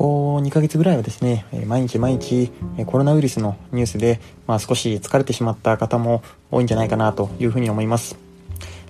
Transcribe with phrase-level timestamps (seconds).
[0.00, 2.50] こ2ヶ月ぐらいはですね、毎日毎日
[2.86, 8.16] コロナウイルスのニュースで、まあ、少し疲れてしまった方も多いんじゃないかなというふうに思います。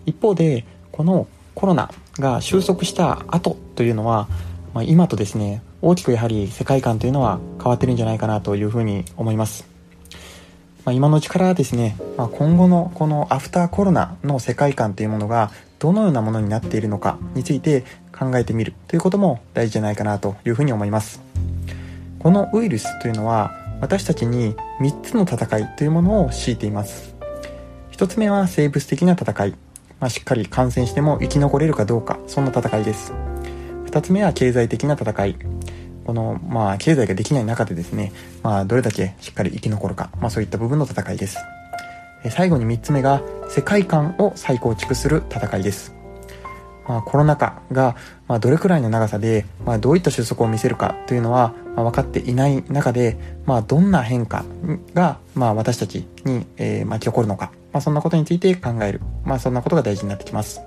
[0.06, 1.26] 一方で、この
[1.56, 4.28] コロナが収束した後というのは、
[4.72, 9.66] まあ、今とですね、大きくやはり世界観というのは変わってるんじゃないかなというふうに思います。
[10.84, 17.84] まあ、今のうちからですね、まあ、今後のこのアフターコロナの世界観というものがどのようなものになっているのかについて
[18.20, 21.22] 考えてみるということも大事じゃないかなというふうに思います。
[22.18, 27.14] このウイルスというのは私たちに3つの戦いというものを強いています。
[27.92, 29.50] 1つ目は生物的な戦い、
[29.98, 33.14] まあ、しっかり感染しても生き残れるかどうかそんな戦いです。
[33.86, 35.36] 2つ目は経済的な戦い。
[36.04, 38.12] この、まあ、経済ができない中でですね、
[38.42, 41.38] まあ、どれだけしっかり生き残るか、まあ、そういった部分の戦いです。
[42.28, 45.99] 最後に3つ目が世界観を再構築する戦いです。
[46.90, 47.94] まあ、コロナ禍が、
[48.26, 53.16] まあ、どれくらいの長さで、まあ、どういった収束を見せるかというのは、まあ、分かっていない中で、
[53.46, 54.44] まあ、どんな変化
[54.92, 60.62] が、まあ、私たちに、えー、巻き起こるのか、まあ、そんなことについて考える、まあ、そんなことが大事になってきます。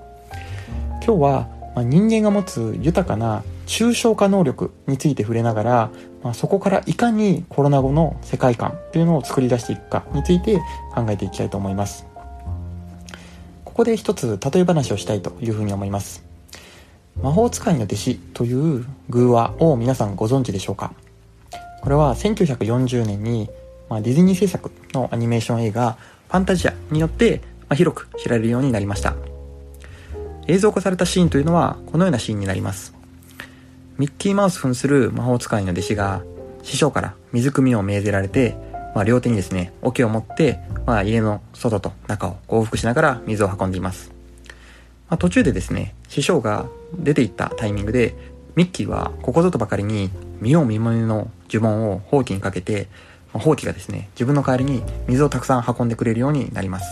[1.04, 5.90] 今日は、まあ、人間が持つ豊かな抽象化能力について触れながら、
[6.22, 10.56] まあ、そこからいかにコロナ後の世界観というのを作り出していくかについて
[10.94, 12.13] 考えていきたいと思います。
[13.74, 16.24] ここで一つ例え話をしたいというふうに思います。
[17.20, 20.92] 魔法使いの弟子という偶話を皆さんご存知でしょうか？
[21.82, 23.50] これは1940年に、
[23.88, 29.16] まあ、ディズニー制作のアニメーション映画ファンタジアによって、まあ、広く知られるようになりました。
[30.46, 32.94] 映像化されたシーンというのはこのようなシーンになります。
[33.98, 36.22] ミッキーマウス扮する魔法使いの弟子が
[36.62, 38.54] 師匠から水汲みを命ぜられて、
[38.94, 44.12] まあ、両手にですね、桶を持って、まあ、家の外と中を往復しながら水を運んでいます。
[45.08, 48.14] まあ、途中でですね、師匠が出て行ったタイミングで、
[48.54, 52.86] ミッキーはここぞとばかりに見よう見まねの呪文をほうきにかけて、
[53.32, 56.86] ほうきがですね、自分の代わりに水をたくさん運んでくれるようになります。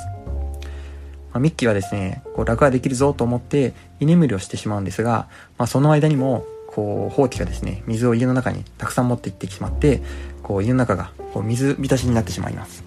[1.33, 10.03] まあ、ミッキーはですね、こう楽ができるぞと思って居眠りをしてしまうんですが、まあ、その間にもこう、ほうきがですね、水を家の中にたくさん持って行ってしまって、
[10.53, 12.85] こう、家の中がこう水浸しになってしまいます。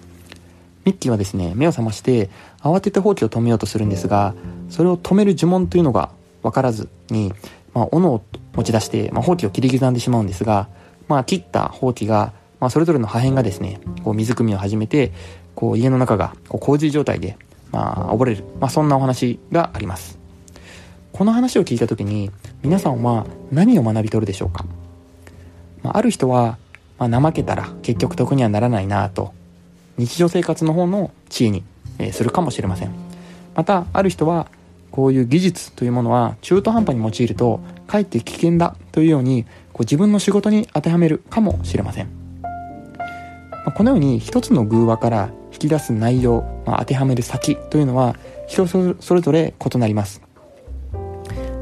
[0.84, 4.34] ミッキーはですね、目を覚まして、慌ててほうきを止めようとするんですが、
[4.70, 6.10] それを止める呪文というのが
[6.44, 7.32] 分からずに、
[7.74, 8.22] まあ、斧を
[8.54, 10.68] 持ち出して、まあ、ほうきを切り刻んでしまうんですが、
[11.08, 15.12] まあ、切ったほうきが、まあ、それぞれの破片がですね、こう、水汲みを始めて、
[15.56, 17.36] こう、家の中が、こう、洪水状態で、
[17.72, 18.44] まあ、溺れる。
[18.60, 20.20] まあ、そんなお話があります。
[21.12, 22.30] この話を聞いた時に、
[22.62, 24.64] 皆さんは何を学び取るでしょうか、
[25.82, 26.58] まあ、ある人は、
[26.98, 29.32] まあ、怠けたら結局得にはならないなと
[29.98, 31.64] 日常生活の方の知恵に、
[31.98, 32.92] えー、するかもしれません。
[33.54, 34.48] またある人は
[34.90, 42.08] こういう技術というものは中途半端に用いるとかえって危険だというようにこう自分の仕事に当てはめるかもしれません、
[42.42, 50.22] まあ、このように一つの偶話から引き出す内容、まあ、当てはめる先というのは人それぞれ異なります。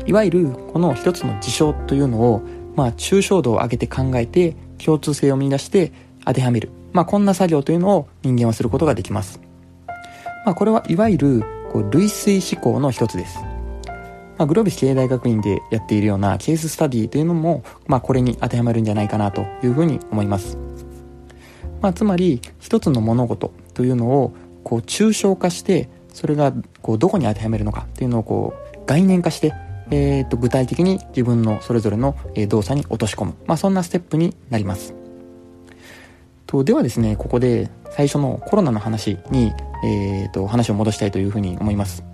[0.06, 2.42] いわゆるこの一つの事象というのを、
[2.76, 5.92] まあ、抽象度を上げて考えて共通性を見出して
[6.24, 9.40] 当てはめる、まあ、こんな作業というのを人間はすることができます、
[10.44, 20.56] まあ、これはいわゆるこう類推思考の一つです、まあ、グロービス経営大学院でやっているようなケーススタディというのも、まあ、これに当てはまるんじゃないかなというふうに思います、
[21.80, 29.52] まあ、つまり一つの物事というのをこう抽象化してそれがこうどこに当てはめるのかっていうのをこう概念化して
[29.90, 32.16] えー、と具体的に自分のそれぞれの
[32.48, 34.94] 動作に落とし込む、まあ、そんなステップになります。
[36.46, 39.52] とではですねここで最初のコロナの話に、
[39.84, 42.04] えー、と話を戻したいというふうに思います。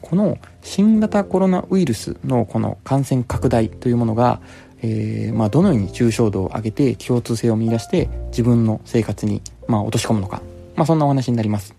[0.00, 4.40] この新型コロナウイルスのこの感染拡大というものが、
[4.82, 10.42] えー、まあ、どのように重症度を上げて共通性を見出して自分の生活に、まあ、落とし込むのか、
[10.74, 11.74] まあ、そんなお話になります。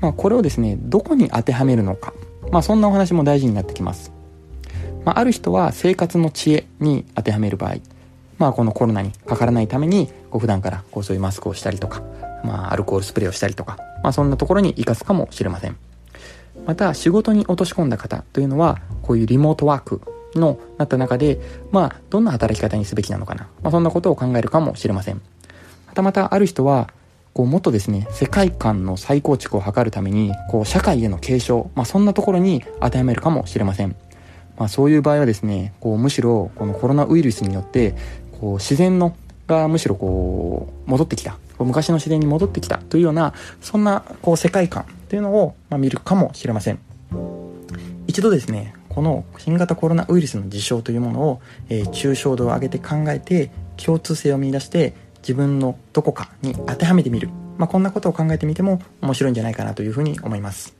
[0.00, 2.12] まあ、これをですねどこに当てはめるのか
[2.50, 4.12] まあそんなお話も大事になってきます。
[5.04, 7.74] まあ、ある人は生活の知恵に当てはめる場合、
[8.38, 12.02] まあこのコロナにかからないために、こう普段からこうそういうマスクをしたりとか、
[12.42, 15.76] まあアルコールスプレーをしたりとか、まあそんなところに活かすかもしれません。
[16.66, 20.00] また仕事に落とし込んだ方というのは、こういうリモートワーク
[20.34, 21.38] のなった中で、
[21.70, 23.48] まあどんな働き方にすべきなのかな。
[23.62, 25.20] まあそんなことを考えるかもしれません。
[25.88, 26.88] またまたある人は、
[27.34, 33.96] こうもっとですね、世界観の再構築を図るために、こう社会への継承、まあそんなところに当てはめるかもしれません。
[34.56, 37.96] まあそういう場合はですね、こうむしろこのコロナウイルスによって、
[38.40, 39.16] こう自然の
[39.48, 41.36] がむしろこう戻ってきた。
[41.58, 46.78] 昔の自然に戻ってきたというような、そんなこう世界観というのを、まあ、見るかもしれません。
[48.06, 54.94] 一度ですね、この新型コロナウイルスの事象というものを、えー、抽象度を上げて考えて共通性を見出して
[55.24, 60.76] 自分のどこかに当てはめてみる、まあ、こんなことを考えてみても面白いんじゃないかなというふうに思います。